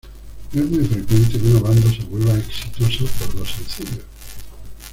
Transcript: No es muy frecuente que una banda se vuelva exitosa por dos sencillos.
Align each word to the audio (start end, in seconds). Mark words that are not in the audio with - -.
No 0.53 0.63
es 0.63 0.67
muy 0.71 0.83
frecuente 0.83 1.37
que 1.39 1.45
una 1.47 1.59
banda 1.59 1.87
se 1.91 2.01
vuelva 2.05 2.33
exitosa 2.35 3.05
por 3.19 3.35
dos 3.35 3.51
sencillos. 3.51 4.03